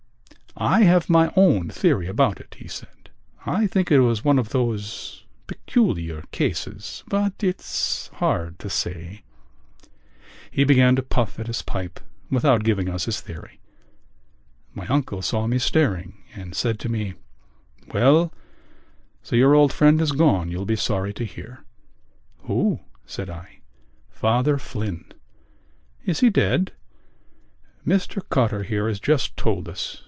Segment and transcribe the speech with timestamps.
[0.57, 3.09] "I have my own theory about it," he said.
[3.45, 5.23] "I think it was one of those...
[5.47, 7.05] peculiar cases....
[7.07, 9.23] But it's hard to say...."
[10.51, 13.61] He began to puff again at his pipe without giving us his theory.
[14.73, 17.13] My uncle saw me staring and said to me:
[17.93, 18.33] "Well,
[19.23, 21.63] so your old friend is gone, you'll be sorry to hear."
[22.43, 23.61] "Who?" said I.
[24.09, 25.13] "Father Flynn."
[26.03, 26.73] "Is he dead?"
[27.87, 29.97] "Mr Cotter here has just told us.